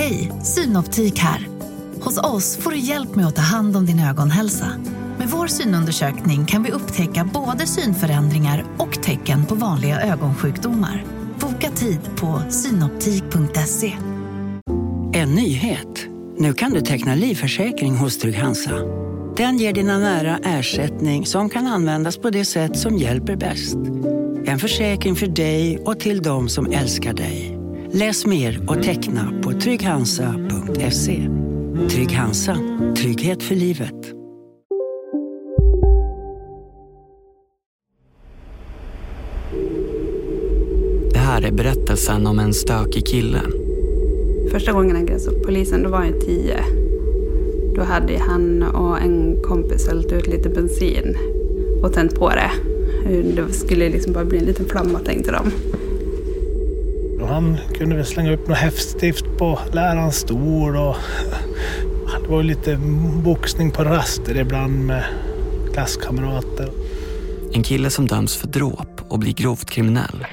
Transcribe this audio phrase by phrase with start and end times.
[0.00, 1.48] Hej, Synoptik här.
[2.00, 4.66] Hos oss får du hjälp med att ta hand om din ögonhälsa.
[5.18, 11.04] Med vår synundersökning kan vi upptäcka både synförändringar och tecken på vanliga ögonsjukdomar.
[11.40, 13.92] Boka tid på synoptik.se.
[15.12, 16.06] En nyhet.
[16.38, 18.74] Nu kan du teckna livförsäkring hos Trygg-Hansa.
[19.36, 23.76] Den ger dina nära ersättning som kan användas på det sätt som hjälper bäst.
[24.44, 27.59] En försäkring för dig och till de som älskar dig.
[27.92, 31.28] Läs mer och teckna på trygghansa.se.
[31.90, 32.56] Trygg Hansa.
[32.96, 33.94] Trygghet för livet.
[41.12, 43.40] Det här är berättelsen om en stökig kille.
[44.50, 46.64] Första gången jag grep upp polisen, då var jag tio.
[47.74, 51.16] Då hade han och en kompis hällt ut lite bensin
[51.82, 52.50] och tänt på det.
[53.36, 55.50] Det skulle liksom bara bli en liten flamma tänkte de.
[57.20, 60.96] Och han kunde väl slänga upp något häftstift på lärarens stol och
[62.22, 62.76] det var lite
[63.24, 65.04] boxning på raster ibland med
[65.72, 66.70] klasskamrater.
[67.52, 70.26] En kille som döms för dråp och blir grovt kriminell.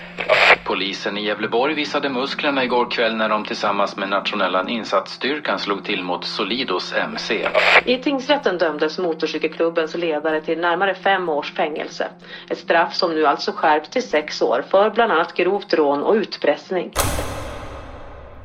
[0.77, 6.03] Polisen i Gävleborg visade musklerna igår kväll när de tillsammans med nationella insatsstyrkan slog till
[6.03, 7.47] mot Solidos MC.
[7.85, 12.07] I tingsrätten dömdes motorcykelklubbens ledare till närmare fem års fängelse.
[12.49, 16.13] Ett straff som nu alltså skärps till sex år för bland annat grovt rån och
[16.13, 16.93] utpressning.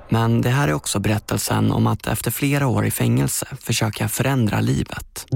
[0.08, 4.60] Men det här är också berättelsen om att efter flera år i fängelse försöka förändra
[4.60, 5.26] livet.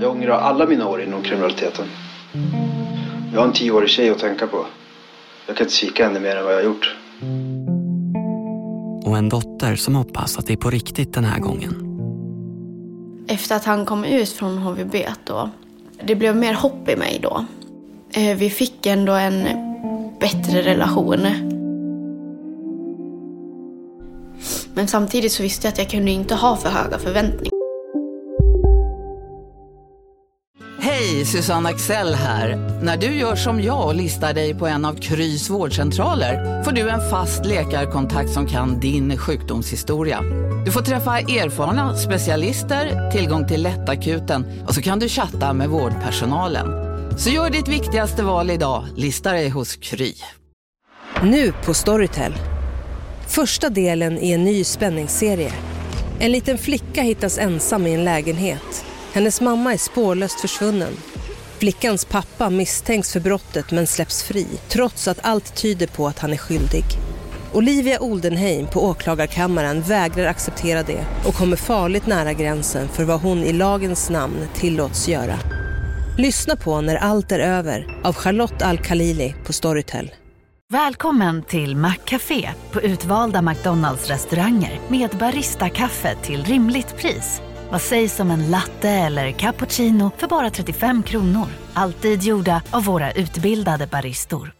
[0.00, 1.86] Jag ångrar alla mina år inom kriminaliteten.
[3.36, 4.66] Jag har en tioårig tjej att tänka på.
[5.46, 6.96] Jag kan inte svika henne mer än vad jag har gjort.
[9.04, 11.74] Och en dotter som hoppas att det är på riktigt den här gången.
[13.28, 15.50] Efter att han kom ut från HVB då,
[16.04, 17.44] det blev mer hopp i mig då.
[18.10, 19.42] Eh, Vi fick ändå en
[20.20, 21.26] bättre relation.
[24.74, 27.55] Men samtidigt så visste jag att jag kunde inte ha för höga förväntningar.
[30.98, 32.56] Hej, Susanne Axel här.
[32.82, 36.90] När du gör som jag och listar dig på en av Krys vårdcentraler får du
[36.90, 40.20] en fast läkarkontakt som kan din sjukdomshistoria.
[40.64, 46.66] Du får träffa erfarna specialister, tillgång till lättakuten och så kan du chatta med vårdpersonalen.
[47.18, 50.14] Så gör ditt viktigaste val idag, lista dig hos Kry.
[51.22, 52.32] Nu på Storytel.
[53.28, 55.52] Första delen i en ny spänningsserie.
[56.18, 58.84] En liten flicka hittas ensam i en lägenhet.
[59.16, 60.92] Hennes mamma är spårlöst försvunnen.
[61.58, 66.32] Flickans pappa misstänks för brottet men släpps fri trots att allt tyder på att han
[66.32, 66.84] är skyldig.
[67.52, 73.38] Olivia Oldenheim på åklagarkammaren vägrar acceptera det och kommer farligt nära gränsen för vad hon
[73.38, 75.38] i lagens namn tillåts göra.
[76.18, 80.10] Lyssna på När allt är över av Charlotte Al-Khalili på Storytel.
[80.72, 87.40] Välkommen till Maccafé på utvalda McDonalds restauranger med Baristakaffe till rimligt pris.
[87.70, 91.46] Vad sägs om en latte eller cappuccino för bara 35 kronor?
[91.74, 94.52] Alltid gjorda av våra utbildade baristor.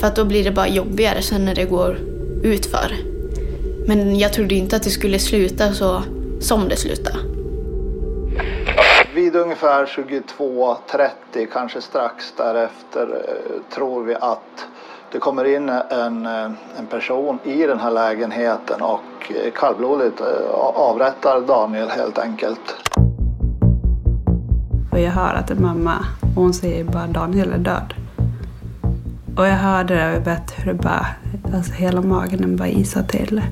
[0.00, 1.98] För att då blir det bara jobbigare sen när det går
[2.42, 2.96] utför.
[3.86, 6.02] Men jag trodde inte att det skulle sluta så
[6.40, 7.18] som det slutade.
[9.14, 14.66] Vid ungefär 22.30, kanske strax därefter, eh, tror vi att
[15.12, 16.26] det kommer in en,
[16.78, 22.76] en person i den här lägenheten och kallblodigt eh, avrättar Daniel helt enkelt.
[24.92, 25.94] Och jag hör att det är mamma
[26.36, 27.94] och hon säger bara Daniel är död.
[29.36, 31.06] Och jag hörde det och jag vet hur det bara,
[31.54, 33.42] alltså hela magen bara isade till.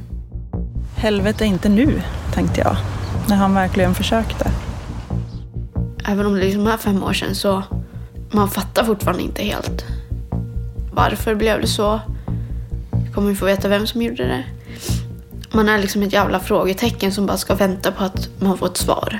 [0.97, 2.03] Helvete inte nu,
[2.35, 2.77] tänkte jag.
[3.29, 4.51] När han verkligen försökte.
[6.09, 7.63] Även om det liksom är fem år sedan så
[8.33, 9.98] man fattar fortfarande inte helt.
[10.93, 12.01] Varför blev det så?
[13.15, 14.45] Kommer vi få veta vem som gjorde det?
[15.53, 18.77] Man är liksom ett jävla frågetecken som bara ska vänta på att man får ett
[18.77, 19.19] svar.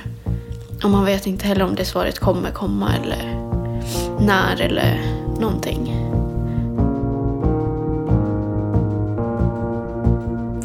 [0.83, 3.49] Och man vet inte heller om det svaret kommer komma eller
[4.19, 5.01] när eller
[5.39, 5.95] någonting.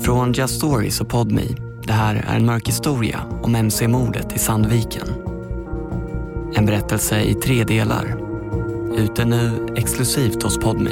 [0.05, 1.43] Från Just Stories och Podme.
[1.87, 5.09] Det här är en mörk historia om MC-mordet i Sandviken.
[6.55, 8.24] En berättelse i tre delar.
[8.97, 10.91] Ute nu exklusivt hos Podme.